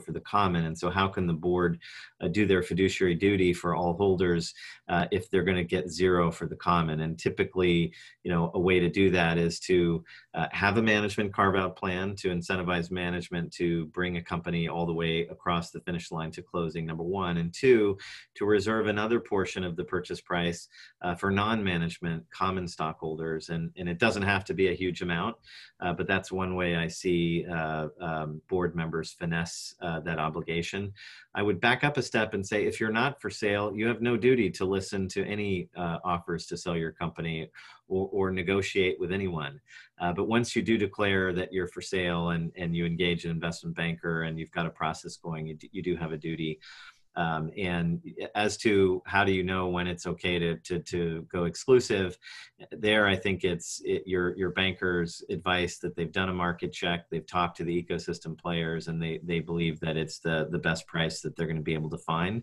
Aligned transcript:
for 0.00 0.12
the 0.12 0.20
common. 0.20 0.64
And 0.64 0.76
so, 0.76 0.90
how 0.90 1.08
can 1.08 1.26
the 1.26 1.32
board 1.32 1.78
uh, 2.20 2.28
do 2.28 2.46
their 2.46 2.62
fiduciary 2.62 3.14
duty 3.14 3.52
for 3.52 3.74
all 3.74 3.94
holders 3.94 4.54
uh, 4.88 5.06
if 5.10 5.30
they're 5.30 5.44
going 5.44 5.56
to 5.56 5.64
get 5.64 5.90
zero 5.90 6.30
for 6.30 6.46
the 6.46 6.56
common? 6.56 7.00
And 7.00 7.18
typically, 7.18 7.92
you 8.24 8.30
know, 8.30 8.50
a 8.54 8.60
way 8.60 8.80
to 8.80 8.88
do 8.88 9.10
that 9.10 9.38
is 9.38 9.60
to 9.60 10.04
uh, 10.34 10.46
have 10.52 10.76
a 10.76 10.82
management 10.82 11.32
carve 11.32 11.56
out 11.56 11.76
plan 11.76 12.14
to 12.16 12.28
incentivize 12.28 12.90
management 12.90 13.52
to 13.52 13.86
bring 13.86 14.16
a 14.16 14.22
company 14.22 14.68
all 14.68 14.86
the 14.86 14.92
way 14.92 15.26
across 15.28 15.70
the 15.70 15.80
finish 15.80 16.10
line 16.10 16.30
to 16.32 16.42
closing, 16.42 16.86
number 16.86 17.02
one. 17.02 17.38
And 17.38 17.52
two, 17.52 17.98
to 18.36 18.44
reserve 18.44 18.86
another 18.86 19.20
portion 19.20 19.64
of 19.64 19.76
the 19.76 19.84
purchase 19.84 20.20
price 20.20 20.68
uh, 21.02 21.14
for 21.14 21.30
non 21.30 21.62
management 21.62 22.24
common 22.30 22.66
stockholders. 22.66 23.48
And, 23.48 23.70
and 23.76 23.88
it 23.88 23.98
doesn't 23.98 24.22
have 24.22 24.44
to 24.46 24.54
be 24.54 24.68
a 24.68 24.74
huge 24.74 25.02
amount, 25.02 25.36
uh, 25.80 25.92
but 25.92 26.06
that's 26.06 26.32
one 26.32 26.54
way 26.54 26.76
I 26.76 26.88
see 26.88 27.46
uh, 27.46 27.88
um, 28.00 28.40
board 28.48 28.74
members 28.74 29.12
finesse 29.12 29.74
uh, 29.90 30.00
that 30.00 30.18
obligation. 30.18 30.92
I 31.34 31.42
would 31.42 31.60
back 31.60 31.84
up 31.84 31.96
a 31.96 32.02
step 32.02 32.34
and 32.34 32.46
say 32.46 32.64
if 32.64 32.80
you're 32.80 32.92
not 32.92 33.20
for 33.20 33.30
sale, 33.30 33.72
you 33.74 33.86
have 33.86 34.00
no 34.00 34.16
duty 34.16 34.50
to 34.50 34.64
listen 34.64 35.08
to 35.08 35.24
any 35.26 35.68
uh, 35.76 35.98
offers 36.04 36.46
to 36.46 36.56
sell 36.56 36.76
your 36.76 36.92
company 36.92 37.50
or, 37.88 38.08
or 38.12 38.30
negotiate 38.30 38.98
with 39.00 39.12
anyone. 39.12 39.60
Uh, 40.00 40.12
but 40.12 40.28
once 40.28 40.54
you 40.54 40.62
do 40.62 40.78
declare 40.78 41.32
that 41.32 41.52
you're 41.52 41.68
for 41.68 41.82
sale 41.82 42.30
and, 42.30 42.52
and 42.56 42.74
you 42.76 42.86
engage 42.86 43.24
an 43.24 43.30
investment 43.30 43.76
banker 43.76 44.22
and 44.22 44.38
you've 44.38 44.50
got 44.52 44.66
a 44.66 44.70
process 44.70 45.16
going, 45.16 45.46
you, 45.46 45.56
you 45.72 45.82
do 45.82 45.96
have 45.96 46.12
a 46.12 46.16
duty. 46.16 46.58
Um, 47.16 47.50
and 47.58 48.00
as 48.34 48.56
to 48.58 49.02
how 49.04 49.24
do 49.24 49.32
you 49.32 49.42
know 49.42 49.68
when 49.68 49.86
it's 49.86 50.06
okay 50.06 50.38
to, 50.38 50.56
to, 50.56 50.78
to 50.78 51.26
go 51.30 51.44
exclusive, 51.44 52.16
there 52.70 53.06
I 53.06 53.16
think 53.16 53.42
it's 53.42 53.80
it, 53.84 54.04
your 54.06 54.36
your 54.36 54.50
banker's 54.50 55.22
advice 55.28 55.78
that 55.78 55.96
they've 55.96 56.12
done 56.12 56.28
a 56.28 56.34
market 56.34 56.72
check, 56.72 57.06
they've 57.10 57.26
talked 57.26 57.56
to 57.56 57.64
the 57.64 57.82
ecosystem 57.82 58.38
players, 58.38 58.88
and 58.88 59.02
they 59.02 59.20
they 59.24 59.40
believe 59.40 59.80
that 59.80 59.96
it's 59.96 60.18
the 60.20 60.48
the 60.50 60.58
best 60.58 60.86
price 60.86 61.20
that 61.22 61.36
they're 61.36 61.46
going 61.46 61.56
to 61.56 61.62
be 61.62 61.74
able 61.74 61.90
to 61.90 61.98
find. 61.98 62.42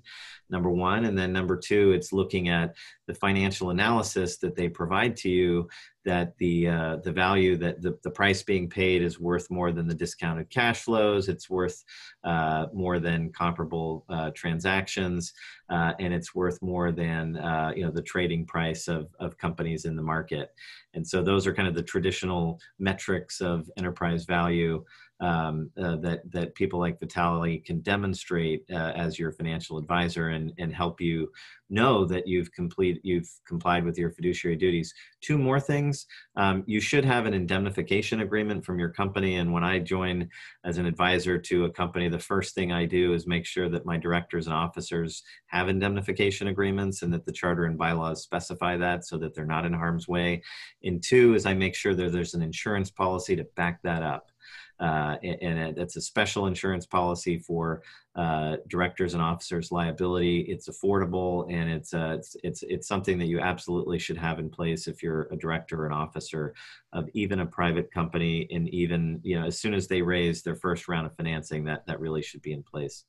Number 0.50 0.70
one, 0.70 1.06
and 1.06 1.18
then 1.18 1.32
number 1.32 1.58
two, 1.58 1.92
it's 1.92 2.12
looking 2.12 2.50
at 2.50 2.76
the 3.08 3.14
financial 3.14 3.70
analysis 3.70 4.38
that 4.40 4.56
they 4.56 4.68
provide 4.68 5.16
to 5.18 5.30
you 5.30 5.70
that 6.08 6.38
the 6.38 6.70
uh, 6.70 6.96
the 7.04 7.12
value 7.12 7.58
that 7.58 7.82
the, 7.82 7.98
the 8.02 8.10
price 8.10 8.42
being 8.42 8.70
paid 8.70 9.02
is 9.02 9.20
worth 9.20 9.52
more 9.52 9.74
than 9.74 9.88
the 9.88 9.94
discounted 9.94 10.50
cash 10.50 10.80
flows. 10.84 11.28
It's 11.28 11.50
worth 11.50 11.84
uh, 12.24 12.68
more 12.74 12.98
than 13.00 13.32
comparable 13.34 14.06
uh, 14.10 14.32
transactions 14.34 15.34
uh, 15.70 15.94
and 16.00 16.14
it's 16.14 16.34
worth 16.34 16.62
more 16.62 16.92
than 16.92 17.36
uh, 17.38 17.74
you 17.76 17.84
know 17.84 17.92
the 17.92 18.02
trading 18.02 18.46
price 18.46 18.88
of, 18.88 19.14
of 19.20 19.38
companies 19.38 19.86
in 19.86 19.96
the 19.96 20.02
market. 20.02 20.54
And 20.94 21.06
so 21.06 21.22
those 21.22 21.46
are 21.46 21.54
kind 21.54 21.68
of 21.68 21.76
the 21.76 21.84
traditional 21.84 22.60
metrics 22.80 23.42
of 23.42 23.70
enterprise 23.78 24.26
value 24.26 24.84
um, 25.20 25.72
uh, 25.82 25.96
that 25.98 26.32
that 26.32 26.56
people 26.56 26.80
like 26.80 27.00
Vitaly 27.00 27.64
can 27.66 27.82
demonstrate 27.82 28.64
uh, 28.72 28.94
as 28.96 29.18
your 29.18 29.32
financial 29.32 29.78
advisor 29.78 30.30
and 30.30 30.54
and 30.58 30.74
help 30.74 31.02
you 31.02 31.32
know 31.70 32.06
that 32.06 32.28
you've 32.28 32.52
complete 32.54 33.00
you've 33.04 33.30
complied 33.48 33.84
with 33.84 33.98
your 33.98 34.12
fiduciary 34.12 34.56
duties. 34.56 34.94
Two 35.22 35.38
more 35.38 35.60
things: 35.60 36.06
um, 36.36 36.64
you 36.68 36.80
should 36.80 37.04
have 37.04 37.26
an 37.26 37.34
indemnification 37.34 38.22
agreement 38.22 38.64
from 38.64 38.80
your 38.80 38.90
company. 38.90 39.36
And 39.38 39.52
when 39.52 39.64
I 39.64 39.80
join 39.80 40.30
as 40.64 40.78
an 40.78 40.86
advisor 40.86 41.38
to 41.40 41.66
a 41.66 41.72
company, 41.72 42.10
the 42.10 42.20
first 42.20 42.54
thing 42.54 42.72
I 42.72 42.86
do 42.86 43.14
is 43.14 43.28
make 43.28 43.46
sure 43.46 43.70
that 43.70 43.86
my 43.86 43.98
directors 43.98 44.48
and 44.48 44.56
officers 44.56 45.24
have 45.48 45.68
indemnification 45.68 46.48
agreements 46.48 47.02
and 47.02 47.12
that 47.14 47.26
the 47.26 47.32
charter 47.32 47.66
and 47.66 47.78
bylaws 47.78 48.22
specify 48.22 48.78
that 48.78 49.06
so 49.06 49.18
that 49.18 49.34
they're 49.34 49.46
not 49.46 49.66
in 49.66 49.74
harm's 49.74 50.08
way. 50.08 50.44
And 50.84 51.04
two 51.04 51.34
is 51.34 51.46
I 51.46 51.54
make 51.54 51.76
sure 51.76 51.96
that 51.96 52.12
there's 52.12 52.34
an 52.34 52.42
insurance 52.42 52.92
policy 52.92 53.36
to 53.36 53.44
back 53.56 53.82
that 53.84 54.04
up. 54.04 54.32
Uh, 54.80 55.16
and, 55.24 55.60
and 55.60 55.78
it's 55.78 55.96
a 55.96 56.02
special 56.02 56.46
insurance 56.46 56.86
policy 56.86 57.40
for 57.40 57.82
uh, 58.16 58.58
directors 58.68 59.14
and 59.14 59.24
officers 59.24 59.72
liability. 59.72 60.42
It's 60.42 60.70
affordable 60.70 61.52
and 61.52 61.70
it's, 61.70 61.94
uh, 61.94 62.16
it's, 62.18 62.36
it's, 62.44 62.64
it's 62.64 62.88
something 62.88 63.18
that 63.18 63.26
you 63.26 63.40
absolutely 63.40 63.98
should 63.98 64.18
have 64.18 64.40
in 64.40 64.50
place 64.50 64.88
if 64.88 65.02
you're 65.02 65.28
a 65.32 65.36
director 65.36 65.84
or 65.84 65.88
an 65.88 65.94
officer 65.94 66.54
of 66.94 67.10
even 67.14 67.40
a 67.40 67.46
private 67.46 67.92
company 67.92 68.48
and 68.52 68.70
even, 68.70 69.20
you 69.24 69.40
know, 69.40 69.48
as 69.48 69.60
soon 69.60 69.74
as 69.74 69.88
they 69.88 70.02
raise 70.02 70.44
their 70.44 70.56
first 70.56 70.88
round 70.88 71.08
of 71.08 71.16
financing, 71.16 71.64
that, 71.66 71.86
that 71.88 72.00
really 72.00 72.22
should 72.22 72.42
be 72.42 72.54
in 72.54 72.62
place. 72.62 73.04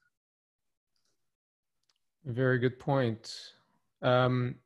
Very 2.24 2.58
good 2.58 2.78
point. 2.78 3.52
Um, 4.02 4.56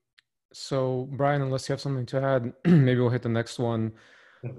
so 0.52 1.08
Brian, 1.12 1.42
unless 1.42 1.68
you 1.68 1.72
have 1.72 1.80
something 1.80 2.06
to 2.06 2.22
add, 2.22 2.52
maybe 2.64 3.00
we'll 3.00 3.10
hit 3.10 3.22
the 3.22 3.28
next 3.28 3.58
one. 3.58 3.92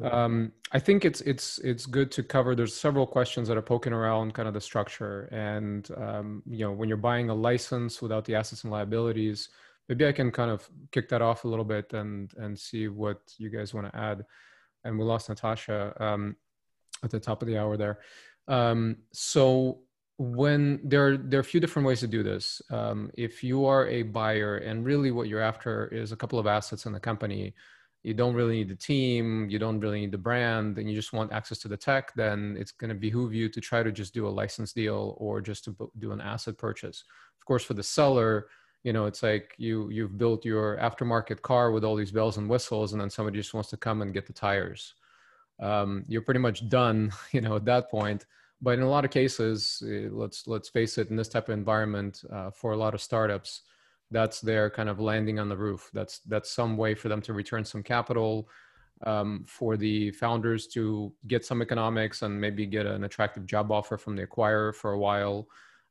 Um, 0.01 0.53
I 0.71 0.79
think 0.79 1.03
it's 1.03 1.21
it's 1.21 1.59
it's 1.59 1.85
good 1.85 2.09
to 2.11 2.23
cover. 2.23 2.55
There's 2.55 2.75
several 2.75 3.05
questions 3.05 3.47
that 3.47 3.57
are 3.57 3.61
poking 3.61 3.93
around 3.93 4.33
kind 4.33 4.47
of 4.47 4.53
the 4.53 4.61
structure, 4.61 5.23
and 5.31 5.89
um, 5.97 6.43
you 6.45 6.65
know 6.65 6.71
when 6.71 6.87
you're 6.87 6.97
buying 6.97 7.29
a 7.29 7.35
license 7.35 8.01
without 8.01 8.23
the 8.25 8.35
assets 8.35 8.63
and 8.63 8.71
liabilities, 8.71 9.49
maybe 9.89 10.07
I 10.07 10.13
can 10.13 10.31
kind 10.31 10.51
of 10.51 10.67
kick 10.91 11.09
that 11.09 11.21
off 11.21 11.43
a 11.43 11.47
little 11.47 11.65
bit 11.65 11.91
and 11.93 12.33
and 12.37 12.57
see 12.57 12.87
what 12.87 13.19
you 13.37 13.49
guys 13.49 13.73
want 13.73 13.91
to 13.91 13.97
add. 13.97 14.25
And 14.85 14.97
we 14.97 15.03
lost 15.03 15.29
Natasha 15.29 15.93
um, 16.01 16.35
at 17.03 17.11
the 17.11 17.19
top 17.19 17.41
of 17.41 17.47
the 17.47 17.57
hour 17.57 17.75
there. 17.75 17.99
Um, 18.47 18.97
so 19.11 19.79
when 20.17 20.79
there 20.83 21.17
there 21.17 21.39
are 21.39 21.41
a 21.41 21.43
few 21.43 21.59
different 21.59 21.87
ways 21.87 21.99
to 22.01 22.07
do 22.07 22.23
this. 22.23 22.61
Um, 22.69 23.11
if 23.15 23.43
you 23.43 23.65
are 23.65 23.87
a 23.87 24.03
buyer 24.03 24.57
and 24.57 24.85
really 24.85 25.11
what 25.11 25.27
you're 25.27 25.41
after 25.41 25.87
is 25.87 26.13
a 26.13 26.15
couple 26.15 26.39
of 26.39 26.47
assets 26.47 26.85
in 26.85 26.93
the 26.93 26.99
company 26.99 27.53
you 28.03 28.13
don't 28.13 28.35
really 28.35 28.57
need 28.57 28.69
the 28.69 28.75
team, 28.75 29.49
you 29.49 29.57
don't 29.57 29.79
really 29.79 30.01
need 30.01 30.11
the 30.11 30.17
brand, 30.17 30.77
and 30.77 30.89
you 30.89 30.95
just 30.95 31.13
want 31.13 31.31
access 31.31 31.57
to 31.59 31.69
the 31.69 31.77
tech, 31.77 32.13
then 32.15 32.55
it's 32.59 32.71
going 32.71 32.89
to 32.89 32.95
behoove 32.95 33.33
you 33.33 33.47
to 33.49 33.61
try 33.61 33.81
to 33.81 33.91
just 33.91 34.13
do 34.13 34.27
a 34.27 34.29
license 34.29 34.73
deal 34.73 35.15
or 35.17 35.39
just 35.39 35.63
to 35.63 35.75
do 35.99 36.11
an 36.11 36.19
asset 36.19 36.57
purchase. 36.57 37.05
Of 37.39 37.45
course, 37.45 37.63
for 37.63 37.73
the 37.73 37.83
seller, 37.83 38.47
you 38.83 38.91
know, 38.91 39.05
it's 39.05 39.23
like 39.23 39.55
you 39.57 39.89
you've 39.89 40.17
built 40.17 40.43
your 40.43 40.77
aftermarket 40.77 41.41
car 41.41 41.71
with 41.71 41.85
all 41.85 41.95
these 41.95 42.11
bells 42.11 42.37
and 42.37 42.49
whistles, 42.49 42.91
and 42.91 43.01
then 43.01 43.09
somebody 43.09 43.37
just 43.37 43.53
wants 43.53 43.69
to 43.69 43.77
come 43.77 44.01
and 44.01 44.13
get 44.13 44.27
the 44.27 44.33
tires. 44.33 44.93
Um, 45.61 46.03
you're 46.09 46.21
pretty 46.21 46.41
much 46.41 46.67
done, 46.67 47.11
you 47.31 47.39
know, 47.41 47.55
at 47.55 47.65
that 47.65 47.89
point. 47.89 48.25
But 48.61 48.77
in 48.77 48.81
a 48.81 48.89
lot 48.89 49.05
of 49.05 49.11
cases, 49.11 49.81
eh, 49.87 50.07
let's 50.11 50.45
let's 50.47 50.69
face 50.69 50.97
it, 50.97 51.09
in 51.09 51.15
this 51.15 51.29
type 51.29 51.47
of 51.47 51.53
environment, 51.53 52.21
uh, 52.31 52.51
for 52.51 52.73
a 52.73 52.77
lot 52.77 52.93
of 52.93 53.01
startups, 53.01 53.61
that's 54.11 54.41
their 54.41 54.69
kind 54.69 54.89
of 54.89 54.99
landing 54.99 55.39
on 55.39 55.49
the 55.49 55.57
roof. 55.57 55.89
That's 55.93 56.19
that's 56.19 56.51
some 56.51 56.77
way 56.77 56.95
for 56.95 57.09
them 57.09 57.21
to 57.23 57.33
return 57.33 57.65
some 57.65 57.83
capital, 57.83 58.47
um, 59.05 59.43
for 59.47 59.77
the 59.77 60.11
founders 60.11 60.67
to 60.67 61.11
get 61.27 61.45
some 61.45 61.61
economics 61.61 62.21
and 62.21 62.39
maybe 62.39 62.65
get 62.65 62.85
an 62.85 63.03
attractive 63.03 63.45
job 63.45 63.71
offer 63.71 63.97
from 63.97 64.15
the 64.15 64.25
acquirer 64.25 64.73
for 64.73 64.93
a 64.93 64.99
while, 64.99 65.47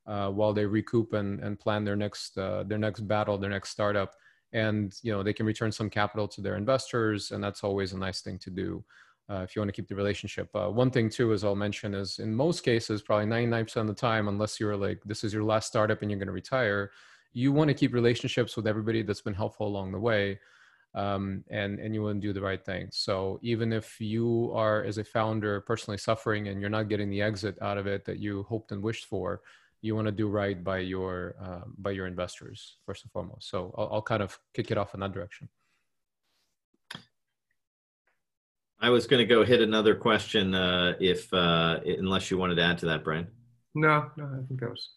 uh, 0.06 0.28
while 0.28 0.52
they 0.52 0.66
recoup 0.66 1.12
and, 1.12 1.40
and 1.40 1.58
plan 1.58 1.84
their 1.84 1.96
next 1.96 2.38
uh, 2.38 2.62
their 2.64 2.78
next 2.78 3.00
battle, 3.00 3.38
their 3.38 3.50
next 3.50 3.70
startup, 3.70 4.14
and 4.52 4.98
you 5.02 5.12
know 5.12 5.22
they 5.22 5.32
can 5.32 5.46
return 5.46 5.70
some 5.70 5.90
capital 5.90 6.26
to 6.28 6.40
their 6.40 6.56
investors, 6.56 7.30
and 7.30 7.42
that's 7.42 7.64
always 7.64 7.92
a 7.92 7.98
nice 7.98 8.20
thing 8.20 8.38
to 8.38 8.50
do. 8.50 8.84
Uh, 9.30 9.42
if 9.42 9.54
you 9.54 9.60
want 9.60 9.68
to 9.68 9.72
keep 9.72 9.88
the 9.88 9.94
relationship. 9.94 10.50
Uh, 10.54 10.68
one 10.68 10.90
thing 10.90 11.08
too, 11.08 11.32
as 11.32 11.44
I'll 11.44 11.54
mention, 11.54 11.94
is 11.94 12.18
in 12.18 12.34
most 12.34 12.64
cases, 12.64 13.02
probably 13.02 13.24
99% 13.26 13.76
of 13.76 13.86
the 13.86 13.94
time, 13.94 14.26
unless 14.28 14.58
you're 14.58 14.76
like 14.76 15.00
this 15.04 15.22
is 15.22 15.32
your 15.32 15.44
last 15.44 15.68
startup 15.68 16.02
and 16.02 16.10
you're 16.10 16.18
going 16.18 16.26
to 16.26 16.32
retire, 16.32 16.90
you 17.32 17.52
want 17.52 17.68
to 17.68 17.74
keep 17.74 17.92
relationships 17.94 18.56
with 18.56 18.66
everybody 18.66 19.02
that's 19.02 19.20
been 19.20 19.34
helpful 19.34 19.66
along 19.66 19.92
the 19.92 19.98
way 19.98 20.38
um, 20.94 21.42
and 21.50 21.78
and 21.78 21.94
you 21.94 22.02
want 22.02 22.20
to 22.20 22.26
do 22.26 22.32
the 22.32 22.40
right 22.40 22.62
thing. 22.64 22.88
So 22.92 23.38
even 23.42 23.72
if 23.72 24.00
you 24.00 24.52
are 24.54 24.84
as 24.84 24.98
a 24.98 25.04
founder 25.04 25.60
personally 25.62 25.98
suffering 25.98 26.48
and 26.48 26.60
you're 26.60 26.70
not 26.70 26.88
getting 26.88 27.10
the 27.10 27.22
exit 27.22 27.56
out 27.62 27.78
of 27.78 27.86
it 27.86 28.04
that 28.04 28.18
you 28.18 28.42
hoped 28.44 28.72
and 28.72 28.82
wished 28.82 29.06
for 29.06 29.40
you 29.82 29.96
want 29.96 30.06
to 30.06 30.12
do 30.12 30.28
right 30.28 30.62
by 30.62 30.78
your 30.78 31.34
uh, 31.42 31.62
by 31.76 31.90
your 31.90 32.06
investors 32.06 32.76
first 32.86 33.02
and 33.02 33.12
foremost. 33.12 33.50
So 33.50 33.74
I'll, 33.76 33.94
I'll 33.94 34.02
kind 34.02 34.22
of 34.22 34.38
kick 34.54 34.70
it 34.70 34.78
off 34.78 34.94
in 34.94 35.00
that 35.00 35.12
direction. 35.12 35.48
I 38.80 38.90
was 38.90 39.06
going 39.06 39.18
to 39.18 39.26
go 39.26 39.44
hit 39.44 39.60
another 39.60 39.94
question 39.94 40.54
uh, 40.54 40.94
if 41.00 41.32
uh, 41.32 41.80
unless 41.84 42.30
you 42.30 42.38
wanted 42.38 42.56
to 42.56 42.62
add 42.62 42.78
to 42.78 42.86
that, 42.86 43.04
Brian. 43.04 43.26
No, 43.74 44.10
no, 44.16 44.24
I 44.24 44.46
think 44.46 44.60
that 44.60 44.70
was 44.70 44.90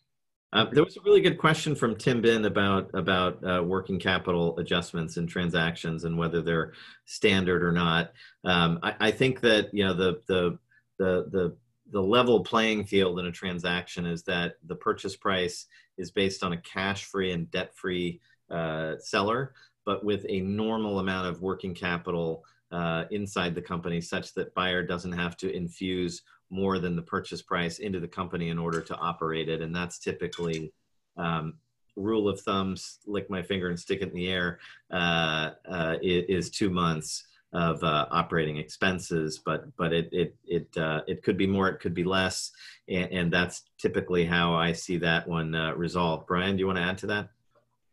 uh, 0.56 0.66
there 0.72 0.86
was 0.86 0.96
a 0.96 1.02
really 1.02 1.20
good 1.20 1.38
question 1.38 1.76
from 1.76 1.98
Tim 1.98 2.22
Bin 2.22 2.46
about 2.46 2.90
about 2.94 3.44
uh, 3.44 3.62
working 3.62 4.00
capital 4.00 4.58
adjustments 4.58 5.18
and 5.18 5.28
transactions 5.28 6.06
and 6.06 6.18
whether 6.18 6.42
they're 6.42 6.72
standard 7.04 7.62
or 7.62 7.74
not. 7.74 8.14
Um, 8.46 8.80
I, 8.82 8.96
I, 9.02 9.12
think 9.12 9.42
that 9.42 9.74
you 9.74 9.84
know 9.84 9.94
the 9.94 10.22
the 10.28 10.58
the 10.98 11.28
the 11.30 11.58
the 11.92 12.02
level 12.02 12.42
playing 12.42 12.86
field 12.86 13.20
in 13.20 13.26
a 13.26 13.32
transaction 13.34 14.06
is 14.06 14.24
that 14.24 14.54
the 14.66 14.76
purchase 14.76 15.18
price 15.18 15.66
is 15.98 16.12
based 16.12 16.42
on 16.42 16.54
a 16.54 16.62
cash-free 16.62 17.32
and 17.32 17.52
debt-free 17.52 18.22
uh, 18.50 18.94
seller, 19.00 19.54
but 19.86 20.06
with 20.06 20.26
a 20.30 20.40
normal 20.40 21.00
amount 21.00 21.28
of 21.28 21.42
working 21.42 21.74
capital 21.74 22.46
uh, 22.72 23.04
inside 23.12 23.56
the 23.56 23.62
company, 23.62 24.00
such 24.00 24.34
that 24.34 24.56
buyer 24.56 24.84
doesn't 24.84 25.12
have 25.12 25.36
to 25.38 25.54
infuse 25.54 26.22
more 26.50 26.80
than 26.80 26.96
the 26.96 27.02
purchase 27.02 27.42
price 27.42 27.80
into 27.80 28.00
the 28.00 28.08
company 28.08 28.50
in 28.50 28.60
order 28.60 28.82
to 28.82 28.96
operate 28.96 29.50
it. 29.50 29.62
And 29.62 29.76
that's 29.76 30.00
typically 30.00 30.72
um, 31.18 31.56
rule 31.96 32.30
of 32.30 32.42
thumbs, 32.42 33.00
lick 33.06 33.30
my 33.30 33.42
finger 33.42 33.70
and 33.70 33.80
stick 33.80 34.02
it 34.02 34.10
in 34.10 34.16
the 34.16 34.28
air, 34.28 34.60
uh, 34.92 35.52
uh, 35.70 35.96
is, 36.02 36.50
two 36.50 36.70
months. 36.70 37.26
of 37.54 37.82
uh, 37.84 38.06
operating 38.12 38.58
expenses, 38.58 39.40
but 39.46 39.64
but 39.78 39.94
it 39.94 40.10
it 40.12 40.36
it 40.46 40.68
uh, 40.78 41.02
it 41.08 41.24
could 41.24 41.38
be 41.38 41.48
more, 41.48 41.70
it 41.70 41.80
could 41.80 41.94
be 41.94 42.04
less, 42.04 42.52
and, 42.90 43.10
and 43.12 43.32
that's 43.32 43.64
typically 43.78 44.26
how 44.26 44.54
I 44.54 44.74
see 44.74 44.98
that 44.98 45.26
one 45.26 45.56
uh, 45.56 45.74
resolved. 45.74 46.28
Brian, 46.28 46.58
do 46.58 46.60
you 46.60 46.68
want 46.68 46.80
to 46.80 46.84
add 46.84 46.98
to 47.00 47.08
that? 47.08 47.30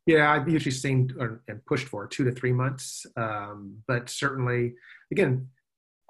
Yeah, 0.07 0.33
I've 0.33 0.49
usually 0.49 0.73
seen 0.73 1.15
or, 1.17 1.43
and 1.47 1.65
pushed 1.65 1.87
for 1.87 2.09
two 2.09 2.25
to 2.25 2.33
three 2.33 2.53
months, 2.53 3.07
um, 3.17 3.77
but 3.87 4.11
certainly, 4.11 4.75
again, 5.13 5.49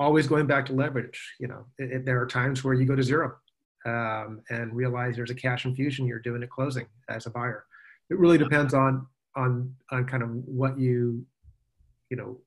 always 0.03 0.27
going 0.27 0.47
back 0.47 0.67
to 0.67 0.73
leverage. 0.73 1.35
You 1.39 1.49
know, 1.49 1.65
it, 1.79 1.93
it, 1.93 2.05
there 2.05 2.21
are 2.21 2.27
times 2.27 2.63
where 2.63 2.75
you 2.75 2.85
go 2.85 2.97
to 2.97 3.03
zero 3.03 3.37
um, 3.87 4.43
and 4.51 4.75
realize 4.75 5.17
there's 5.17 5.31
a 5.31 5.35
cash 5.35 5.65
infusion 5.65 6.07
you're 6.07 6.19
doing 6.19 6.43
at 6.43 6.51
closing 6.51 6.87
as 7.09 7.27
a 7.27 7.31
buyer. 7.31 7.65
It 8.11 8.19
really 8.19 8.39
depends 8.39 8.75
on 8.75 9.07
on 9.35 9.75
on 9.91 10.05
kind 10.05 10.23
of 10.23 10.31
what 10.31 10.79
you 10.79 11.25
you 12.11 12.17
know 12.17 12.39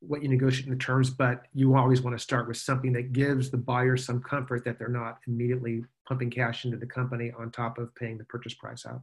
what 0.00 0.22
you 0.22 0.28
negotiate 0.28 0.66
in 0.66 0.72
the 0.72 0.78
terms, 0.78 1.10
but 1.10 1.46
you 1.54 1.76
always 1.76 2.02
want 2.02 2.16
to 2.16 2.22
start 2.22 2.48
with 2.48 2.56
something 2.56 2.92
that 2.92 3.12
gives 3.12 3.50
the 3.50 3.56
buyer 3.56 3.96
some 3.96 4.20
comfort 4.20 4.64
that 4.64 4.78
they're 4.78 4.88
not 4.88 5.18
immediately 5.28 5.84
pumping 6.08 6.28
cash 6.28 6.64
into 6.64 6.76
the 6.76 6.86
company 6.86 7.32
on 7.38 7.50
top 7.50 7.78
of 7.78 7.94
paying 7.94 8.18
the 8.18 8.24
purchase 8.24 8.54
price 8.54 8.84
out. 8.84 9.00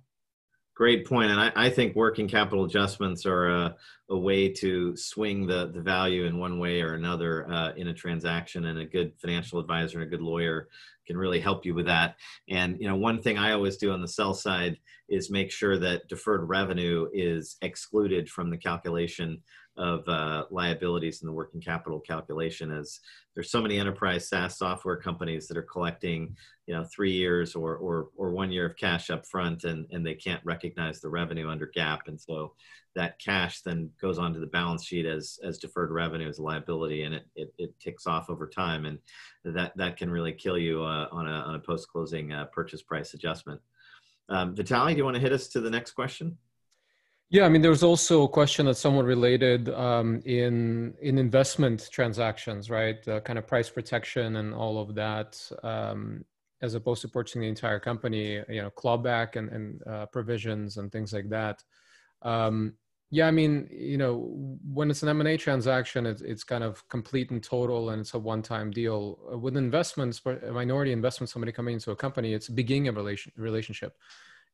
Great 0.80 1.06
point. 1.06 1.30
And 1.30 1.42
I, 1.42 1.52
I 1.58 1.70
think 1.70 1.94
working 1.94 2.26
capital 2.26 2.64
adjustments 2.64 3.26
are 3.26 3.50
a, 3.50 3.76
a, 4.10 4.18
way 4.18 4.48
to 4.48 4.96
swing 4.96 5.46
the, 5.46 5.70
the 5.74 5.82
value 5.82 6.24
in 6.24 6.38
one 6.38 6.58
way 6.58 6.80
or 6.80 6.94
another 6.94 7.52
uh, 7.52 7.74
in 7.76 7.90
a 7.90 7.94
transaction. 7.94 8.64
And 8.64 8.80
a 8.80 8.86
good 8.86 9.12
financial 9.18 9.60
advisor 9.60 10.00
and 10.00 10.08
a 10.08 10.10
good 10.10 10.22
lawyer 10.22 10.70
can 11.06 11.18
really 11.18 11.42
help 11.42 11.66
you 11.66 11.74
with 11.74 11.88
that. 11.88 12.16
And 12.48 12.78
you 12.80 12.88
know, 12.88 12.96
one 12.96 13.22
thing 13.22 13.38
I 13.38 13.52
always 13.52 13.76
do 13.76 13.92
on 13.92 14.02
the 14.02 14.08
sell 14.08 14.34
side 14.34 14.78
is 15.10 15.30
make 15.30 15.52
sure 15.52 15.78
that 15.78 16.08
deferred 16.08 16.48
revenue 16.48 17.10
is 17.12 17.58
excluded 17.62 18.30
from 18.30 18.50
the 18.50 18.58
calculation 18.58 19.42
of 19.80 20.08
uh, 20.10 20.44
liabilities 20.52 21.22
in 21.22 21.26
the 21.26 21.34
working 21.34 21.62
capital 21.62 22.02
calculation 22.02 22.70
as 22.70 23.00
there's 23.34 23.50
so 23.50 23.62
many 23.62 23.80
enterprise 23.80 24.28
SaaS 24.28 24.58
software 24.58 24.98
companies 24.98 25.48
that 25.48 25.56
are 25.56 25.64
collecting, 25.64 26.36
you 26.68 26.74
know, 26.76 26.84
three 26.84 27.14
years 27.14 27.56
or, 27.56 27.78
or, 27.78 28.10
or 28.18 28.32
one 28.32 28.52
year 28.52 28.66
of 28.66 28.76
cash 28.76 29.10
up 29.10 29.26
front 29.26 29.64
and, 29.64 29.88
and 29.92 30.06
they 30.06 30.16
can't 30.16 30.44
recognize 30.44 31.00
the 31.00 31.08
revenue 31.10 31.50
under 31.50 31.66
GAAP. 31.66 32.00
And 32.08 32.20
so 32.20 32.54
that 32.96 33.20
cash 33.20 33.62
then 33.62 33.90
goes 34.02 34.20
onto 34.20 34.42
the 34.42 34.48
balance 34.48 34.84
sheet 34.84 35.06
as, 35.06 35.40
as 35.46 35.58
deferred 35.58 35.92
revenue 35.92 36.28
as 36.28 36.40
a 36.40 36.44
liability 36.44 37.04
and 37.04 37.16
it, 37.16 37.26
it, 37.36 37.54
it 37.58 37.80
ticks 37.80 38.06
off 38.06 38.30
over 38.30 38.48
time. 38.48 38.86
And 38.86 39.00
that, 39.46 39.78
that 39.78 39.96
can 39.96 40.12
really 40.12 40.34
kill 40.34 40.58
you 40.58 40.84
uh, 40.84 41.08
on 41.10 41.26
a, 41.26 41.32
on 41.32 41.56
a 41.56 41.60
post-closing 41.60 42.34
uh, 42.34 42.46
purchase 42.46 42.82
price 42.82 43.14
adjustment. 43.14 43.62
Um, 44.28 44.56
Vitaly, 44.56 44.92
do 44.92 44.98
you 44.98 45.06
want 45.06 45.16
to 45.16 45.22
hit 45.22 45.32
us 45.32 45.48
to 45.50 45.62
the 45.62 45.70
next 45.70 45.92
question? 45.92 46.38
Yeah, 47.32 47.46
I 47.46 47.50
mean, 47.50 47.62
there's 47.62 47.84
also 47.84 48.24
a 48.24 48.28
question 48.28 48.66
that's 48.66 48.80
somewhat 48.80 49.06
related 49.06 49.70
um, 49.70 50.20
in 50.26 50.96
in 51.00 51.20
investment 51.20 51.88
transactions, 51.92 52.72
right? 52.72 53.08
Uh, 53.08 53.20
kind 53.20 53.38
of 53.38 53.46
price 53.46 53.70
protection 53.70 54.38
and 54.38 54.52
all 54.54 54.80
of 54.82 54.96
that, 54.96 55.40
um, 55.62 56.26
as 56.64 56.74
opposed 56.74 57.02
to 57.04 57.08
purchasing 57.08 57.42
the 57.42 57.48
entire 57.48 57.80
company. 57.80 58.42
You 58.50 58.64
know, 58.64 58.72
clawback 58.72 59.36
and, 59.36 59.50
and 59.50 59.88
uh, 59.88 60.06
provisions 60.08 60.78
and 60.78 60.92
things 60.92 61.14
like 61.14 61.30
that. 61.30 61.64
Um, 62.24 62.74
yeah, 63.12 63.28
I 63.28 63.32
mean, 63.32 63.70
you 63.72 63.98
know, 64.00 64.58
when 64.72 64.90
it's 64.90 65.04
an 65.04 65.10
M 65.10 65.20
and 65.22 65.30
A 65.30 65.38
transaction, 65.38 66.08
it's 66.08 66.24
it's 66.24 66.44
kind 66.44 66.64
of 66.64 66.88
complete 66.90 67.30
and 67.30 67.44
total, 67.44 67.92
and 67.92 68.02
it's 68.02 68.16
a 68.16 68.20
one-time 68.20 68.72
deal. 68.72 69.20
With 69.40 69.56
investments, 69.56 70.20
minority 70.52 70.94
investment, 70.94 71.30
somebody 71.30 71.52
coming 71.52 71.76
into 71.76 71.92
a 71.92 71.96
company, 71.96 72.34
it's 72.34 72.50
beginning 72.50 72.88
a 72.88 72.92
relation 72.92 73.32
relationship 73.38 73.96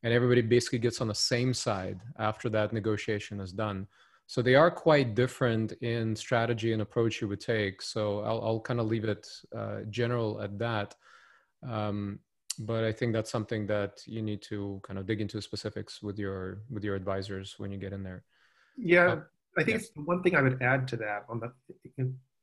and 0.06 0.14
everybody 0.14 0.42
basically 0.42 0.78
gets 0.78 1.02
on 1.02 1.08
the 1.08 1.16
same 1.16 1.52
side 1.52 2.00
after 2.20 2.48
that 2.48 2.72
negotiation 2.72 3.40
is 3.40 3.52
done. 3.52 3.88
So 4.28 4.44
they 4.44 4.54
are 4.54 4.70
quite 4.70 5.16
different 5.16 5.72
in 5.82 6.16
strategy 6.16 6.74
and 6.74 6.82
approach 6.84 7.22
you 7.22 7.28
would 7.28 7.42
take. 7.42 7.82
So 7.82 8.20
I'll, 8.20 8.40
I'll 8.46 8.60
kind 8.60 8.80
of 8.80 8.86
leave 8.86 9.06
it 9.06 9.28
uh, 9.58 9.80
general 9.90 10.40
at 10.42 10.60
that. 10.60 10.94
Um, 11.68 12.20
but 12.60 12.84
I 12.84 12.92
think 12.92 13.14
that's 13.14 13.32
something 13.32 13.66
that 13.66 14.04
you 14.06 14.22
need 14.22 14.44
to 14.44 14.80
kind 14.84 15.00
of 15.00 15.08
dig 15.08 15.22
into 15.22 15.42
specifics 15.42 16.04
with 16.04 16.20
your 16.20 16.60
with 16.70 16.84
your 16.84 16.96
advisors 16.96 17.56
when 17.58 17.72
you 17.72 17.80
get 17.80 17.92
in 17.92 18.04
there. 18.04 18.24
Yeah, 18.78 19.08
uh, 19.08 19.20
I 19.58 19.64
think 19.64 19.82
one 19.96 20.22
thing 20.22 20.36
I 20.36 20.42
would 20.42 20.62
add 20.62 20.88
to 20.90 20.98
that 20.98 21.26
on 21.28 21.40
the 21.40 21.52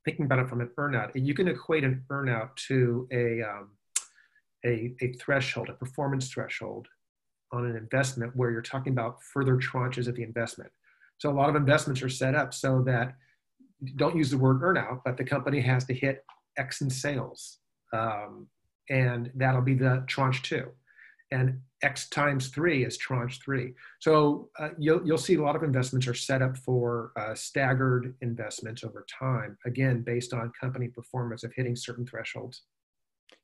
thinking 0.04 0.24
about 0.24 0.40
it 0.40 0.48
from 0.48 0.60
an 0.60 0.70
earnout, 0.76 1.12
you 1.14 1.32
can 1.32 1.46
equate 1.46 1.84
an 1.84 2.04
earnout 2.10 2.56
to 2.68 3.08
a 3.12 3.42
um, 3.42 3.70
a, 4.64 4.92
a 5.00 5.12
threshold, 5.12 5.68
a 5.68 5.74
performance 5.74 6.28
threshold 6.28 6.88
on 7.52 7.66
an 7.66 7.76
investment 7.76 8.34
where 8.34 8.50
you're 8.50 8.62
talking 8.62 8.92
about 8.92 9.22
further 9.22 9.56
tranches 9.56 10.08
of 10.08 10.16
the 10.16 10.22
investment. 10.22 10.70
So 11.18 11.30
a 11.30 11.32
lot 11.34 11.48
of 11.48 11.56
investments 11.56 12.02
are 12.02 12.08
set 12.08 12.34
up 12.34 12.52
so 12.54 12.82
that 12.86 13.14
don't 13.96 14.16
use 14.16 14.30
the 14.30 14.38
word 14.38 14.60
earnout, 14.62 15.00
but 15.04 15.16
the 15.16 15.24
company 15.24 15.60
has 15.60 15.84
to 15.84 15.94
hit 15.94 16.24
X 16.56 16.80
in 16.80 16.90
sales. 16.90 17.58
Um, 17.92 18.46
and 18.90 19.30
that'll 19.34 19.62
be 19.62 19.74
the 19.74 20.04
tranche 20.06 20.42
two. 20.42 20.66
And 21.30 21.60
X 21.82 22.08
times 22.08 22.48
three 22.48 22.84
is 22.84 22.96
tranche 22.96 23.40
three. 23.42 23.72
So 24.00 24.50
uh, 24.58 24.70
you'll, 24.78 25.04
you'll 25.06 25.18
see 25.18 25.34
a 25.34 25.42
lot 25.42 25.56
of 25.56 25.62
investments 25.62 26.06
are 26.06 26.14
set 26.14 26.42
up 26.42 26.56
for 26.56 27.12
uh, 27.16 27.34
staggered 27.34 28.14
investments 28.20 28.84
over 28.84 29.04
time, 29.18 29.56
again, 29.64 30.02
based 30.02 30.32
on 30.32 30.52
company 30.60 30.88
performance 30.88 31.42
of 31.42 31.52
hitting 31.54 31.74
certain 31.74 32.06
thresholds. 32.06 32.62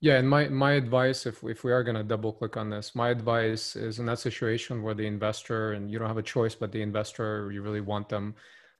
Yeah, 0.01 0.17
and 0.17 0.29
my 0.29 0.47
my 0.47 0.73
advice, 0.73 1.25
if 1.25 1.43
if 1.43 1.63
we 1.65 1.73
are 1.73 1.83
going 1.83 1.97
to 1.97 2.03
double 2.03 2.31
click 2.31 2.55
on 2.55 2.69
this, 2.69 2.95
my 2.95 3.09
advice 3.09 3.75
is 3.75 3.99
in 3.99 4.05
that 4.05 4.19
situation 4.19 4.81
where 4.81 4.93
the 4.93 5.05
investor 5.05 5.73
and 5.73 5.91
you 5.91 5.99
don't 5.99 6.07
have 6.07 6.17
a 6.17 6.23
choice, 6.23 6.55
but 6.55 6.71
the 6.71 6.81
investor 6.81 7.51
you 7.51 7.61
really 7.61 7.81
want 7.81 8.07
them, 8.07 8.35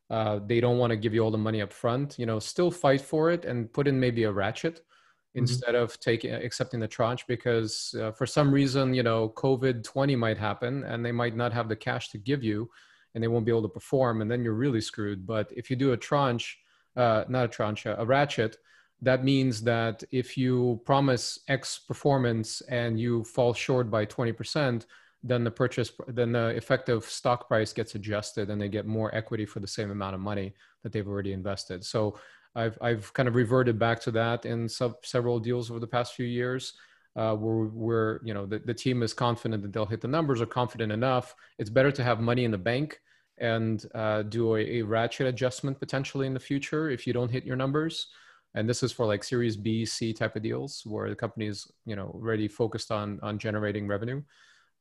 uh, 0.09 0.39
they 0.45 0.61
don't 0.61 0.77
want 0.77 0.91
to 0.91 0.97
give 0.97 1.13
you 1.13 1.21
all 1.21 1.31
the 1.31 1.37
money 1.37 1.61
up 1.61 1.73
front. 1.73 2.17
You 2.17 2.25
know, 2.25 2.39
still 2.39 2.71
fight 2.71 3.01
for 3.01 3.31
it 3.31 3.43
and 3.43 3.71
put 3.73 3.85
in 3.87 3.99
maybe 3.99 4.23
a 4.23 4.31
ratchet 4.31 4.75
mm-hmm. 4.75 5.39
instead 5.39 5.75
of 5.75 5.99
taking 5.99 6.33
accepting 6.33 6.79
the 6.79 6.87
tranche 6.87 7.27
because 7.27 7.93
uh, 7.99 8.11
for 8.11 8.25
some 8.25 8.49
reason 8.53 8.93
you 8.93 9.03
know 9.03 9.29
COVID 9.29 9.83
twenty 9.83 10.15
might 10.15 10.37
happen 10.37 10.85
and 10.85 11.05
they 11.05 11.11
might 11.11 11.35
not 11.35 11.51
have 11.51 11.67
the 11.67 11.75
cash 11.75 12.09
to 12.11 12.17
give 12.17 12.43
you, 12.45 12.69
and 13.13 13.21
they 13.21 13.27
won't 13.27 13.45
be 13.45 13.51
able 13.51 13.63
to 13.63 13.67
perform, 13.67 14.21
and 14.21 14.31
then 14.31 14.41
you're 14.41 14.53
really 14.53 14.81
screwed. 14.81 15.27
But 15.27 15.51
if 15.51 15.69
you 15.69 15.75
do 15.75 15.91
a 15.91 15.97
tranche, 15.97 16.57
uh, 16.95 17.25
not 17.27 17.43
a 17.43 17.49
tranche, 17.49 17.85
a 17.85 18.05
ratchet 18.05 18.55
that 19.01 19.23
means 19.23 19.61
that 19.61 20.03
if 20.11 20.37
you 20.37 20.81
promise 20.85 21.39
X 21.47 21.79
performance 21.79 22.61
and 22.61 22.99
you 22.99 23.23
fall 23.23 23.53
short 23.53 23.89
by 23.89 24.05
20%, 24.05 24.85
then 25.23 25.43
the 25.43 25.51
purchase, 25.51 25.91
then 26.07 26.31
the 26.33 26.47
effective 26.49 27.05
stock 27.05 27.47
price 27.47 27.73
gets 27.73 27.95
adjusted 27.95 28.49
and 28.49 28.61
they 28.61 28.69
get 28.69 28.85
more 28.85 29.13
equity 29.15 29.45
for 29.45 29.59
the 29.59 29.67
same 29.67 29.91
amount 29.91 30.15
of 30.15 30.21
money 30.21 30.53
that 30.83 30.91
they've 30.91 31.07
already 31.07 31.33
invested. 31.33 31.83
So 31.83 32.17
I've, 32.55 32.77
I've 32.81 33.13
kind 33.13 33.27
of 33.27 33.35
reverted 33.35 33.79
back 33.79 34.01
to 34.01 34.11
that 34.11 34.45
in 34.45 34.67
sub, 34.67 35.05
several 35.05 35.39
deals 35.39 35.69
over 35.69 35.79
the 35.79 35.87
past 35.87 36.13
few 36.13 36.25
years. 36.25 36.73
Uh, 37.15 37.35
where 37.35 37.65
we're, 37.65 38.19
you 38.23 38.33
know, 38.35 38.45
the, 38.45 38.59
the 38.59 38.73
team 38.73 39.01
is 39.01 39.13
confident 39.13 39.63
that 39.63 39.73
they'll 39.73 39.85
hit 39.85 39.99
the 39.99 40.07
numbers 40.07 40.39
or 40.39 40.45
confident 40.45 40.91
enough. 40.91 41.35
It's 41.57 41.69
better 41.69 41.91
to 41.91 42.03
have 42.03 42.21
money 42.21 42.45
in 42.45 42.51
the 42.51 42.57
bank 42.57 43.01
and 43.39 43.83
uh, 43.95 44.21
do 44.21 44.55
a, 44.55 44.59
a 44.59 44.81
ratchet 44.83 45.25
adjustment 45.25 45.79
potentially 45.79 46.27
in 46.27 46.35
the 46.35 46.39
future 46.39 46.89
if 46.89 47.07
you 47.07 47.11
don't 47.11 47.31
hit 47.31 47.45
your 47.45 47.55
numbers 47.55 48.07
and 48.55 48.67
this 48.67 48.83
is 48.83 48.91
for 48.91 49.05
like 49.05 49.23
series 49.23 49.55
b 49.55 49.85
c 49.85 50.13
type 50.13 50.35
of 50.35 50.41
deals 50.41 50.81
where 50.85 51.09
the 51.09 51.15
company 51.15 51.47
is 51.47 51.69
you 51.85 51.95
know 51.95 52.11
already 52.13 52.47
focused 52.47 52.91
on 52.91 53.19
on 53.21 53.37
generating 53.37 53.87
revenue 53.87 54.21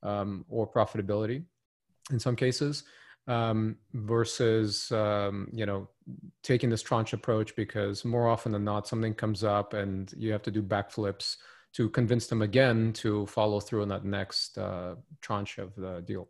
um, 0.03 0.45
or 0.49 0.67
profitability 0.67 1.43
in 2.11 2.19
some 2.19 2.35
cases 2.35 2.83
um, 3.27 3.75
versus 3.93 4.91
um, 4.91 5.49
you 5.53 5.65
know 5.65 5.87
taking 6.41 6.69
this 6.69 6.81
tranche 6.81 7.13
approach 7.13 7.55
because 7.55 8.03
more 8.03 8.27
often 8.27 8.51
than 8.51 8.63
not 8.63 8.87
something 8.87 9.13
comes 9.13 9.43
up 9.43 9.73
and 9.73 10.13
you 10.17 10.31
have 10.31 10.41
to 10.41 10.51
do 10.51 10.63
backflips 10.63 11.37
to 11.71 11.87
convince 11.89 12.25
them 12.25 12.41
again 12.41 12.91
to 12.93 13.27
follow 13.27 13.59
through 13.59 13.83
on 13.83 13.87
that 13.89 14.03
next 14.03 14.57
uh, 14.57 14.95
tranche 15.21 15.59
of 15.59 15.75
the 15.75 16.01
deal 16.01 16.27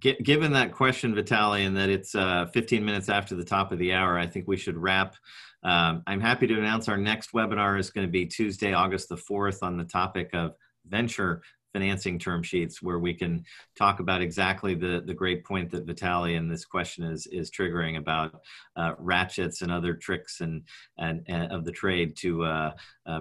given 0.00 0.52
that 0.52 0.72
question, 0.72 1.14
Vitaly, 1.14 1.66
and 1.66 1.76
that 1.76 1.88
it's 1.88 2.14
uh, 2.14 2.46
15 2.46 2.84
minutes 2.84 3.08
after 3.08 3.34
the 3.34 3.44
top 3.44 3.72
of 3.72 3.78
the 3.78 3.92
hour, 3.92 4.18
I 4.18 4.26
think 4.26 4.46
we 4.46 4.56
should 4.56 4.76
wrap. 4.76 5.16
Um, 5.64 6.02
I'm 6.06 6.20
happy 6.20 6.46
to 6.46 6.58
announce 6.58 6.88
our 6.88 6.96
next 6.96 7.32
webinar 7.32 7.78
is 7.78 7.90
going 7.90 8.06
to 8.06 8.10
be 8.10 8.26
Tuesday, 8.26 8.72
August 8.72 9.08
the 9.08 9.16
4th 9.16 9.62
on 9.62 9.76
the 9.76 9.84
topic 9.84 10.30
of 10.32 10.54
venture 10.86 11.42
financing 11.72 12.18
term 12.18 12.42
sheets 12.42 12.82
where 12.82 12.98
we 12.98 13.14
can 13.14 13.44
talk 13.76 14.00
about 14.00 14.20
exactly 14.20 14.74
the, 14.74 15.02
the 15.06 15.14
great 15.14 15.44
point 15.44 15.70
that 15.70 15.86
Vitaly 15.86 16.36
in 16.36 16.48
this 16.48 16.64
question 16.64 17.04
is, 17.04 17.26
is 17.28 17.50
triggering 17.50 17.96
about 17.96 18.42
uh, 18.76 18.92
ratchets 18.98 19.62
and 19.62 19.72
other 19.72 19.94
tricks 19.94 20.40
and, 20.40 20.62
and, 20.98 21.22
and 21.26 21.50
of 21.50 21.64
the 21.64 21.72
trade 21.72 22.16
to 22.18 22.44
uh, 22.44 22.72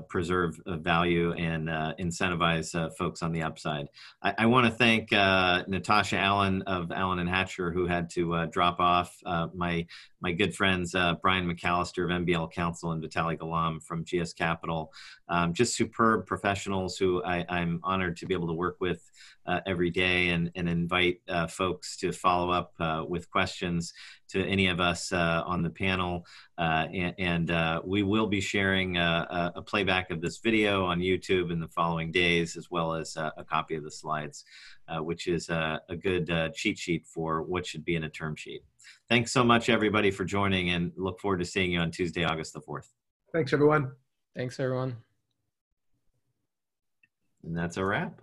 preserve 0.07 0.59
value 0.65 1.33
and 1.33 1.69
uh, 1.69 1.93
incentivize 2.00 2.75
uh, 2.75 2.89
folks 2.91 3.21
on 3.21 3.31
the 3.31 3.41
upside. 3.41 3.88
I, 4.21 4.33
I 4.39 4.45
want 4.45 4.65
to 4.65 4.71
thank 4.71 5.11
uh, 5.13 5.63
Natasha 5.67 6.17
Allen 6.17 6.61
of 6.63 6.91
Allen 6.91 7.19
and 7.19 7.29
Hatcher 7.29 7.71
who 7.71 7.88
had 7.88 8.09
to 8.11 8.47
drop 8.47 8.79
off. 8.79 9.15
my 9.53 9.85
my 10.21 10.31
good 10.31 10.55
friends 10.55 10.91
Brian 11.21 11.51
McAllister 11.51 12.03
of 12.03 12.25
MBL 12.25 12.51
Counsel 12.51 12.91
and 12.91 13.03
Vitaly 13.03 13.38
Golomb 13.38 13.81
from 13.81 14.03
GS 14.03 14.33
Capital, 14.33 14.91
um, 15.29 15.53
just 15.53 15.75
superb 15.75 16.25
professionals 16.25 16.97
who 16.97 17.23
I, 17.23 17.45
I'm 17.50 17.79
honored 17.83 18.17
to 18.17 18.25
be 18.25 18.33
able 18.33 18.47
to 18.47 18.53
work 18.53 18.77
with 18.79 19.01
uh, 19.45 19.59
every 19.65 19.89
day 19.89 20.29
and, 20.29 20.51
and 20.55 20.69
invite 20.69 21.21
uh, 21.27 21.47
folks 21.47 21.97
to 21.97 22.11
follow 22.11 22.51
up 22.51 22.73
uh, 22.79 23.03
with 23.07 23.29
questions 23.31 23.93
to 24.31 24.45
any 24.45 24.67
of 24.67 24.79
us 24.79 25.11
uh, 25.11 25.43
on 25.45 25.61
the 25.61 25.69
panel. 25.69 26.25
Uh, 26.57 26.88
and, 26.93 27.15
and 27.17 27.51
uh, 27.51 27.81
we 27.85 28.03
will 28.03 28.27
be 28.27 28.41
sharing 28.41 28.97
a, 28.97 29.51
a, 29.55 29.61
playback 29.61 30.11
of 30.11 30.21
this 30.21 30.39
video 30.39 30.85
on 30.85 31.00
YouTube 31.00 31.51
in 31.51 31.59
the 31.59 31.67
following 31.67 32.11
days, 32.11 32.55
as 32.55 32.69
well 32.69 32.93
as 32.93 33.15
a 33.15 33.45
copy 33.50 33.75
of 33.75 33.83
the 33.83 33.91
slides, 33.91 34.43
which 35.00 35.27
is 35.27 35.50
a, 35.50 35.81
a 35.89 35.95
good 35.95 36.29
cheat 36.53 36.77
sheet 36.77 37.05
for 37.05 37.41
what 37.43 37.65
should 37.65 37.85
be 37.85 37.95
in 37.95 38.03
a 38.03 38.09
term 38.09 38.35
sheet. 38.35 38.63
Thanks 39.09 39.31
so 39.31 39.43
much, 39.43 39.69
everybody, 39.69 40.11
for 40.11 40.25
joining, 40.25 40.69
and 40.69 40.91
look 40.95 41.19
forward 41.19 41.39
to 41.39 41.45
seeing 41.45 41.71
you 41.71 41.79
on 41.79 41.91
Tuesday, 41.91 42.23
August 42.23 42.53
the 42.53 42.61
4th. 42.61 42.88
Thanks, 43.33 43.53
everyone. 43.53 43.91
Thanks, 44.35 44.59
everyone. 44.59 44.97
And 47.43 47.57
that's 47.57 47.77
a 47.77 47.85
wrap. 47.85 48.21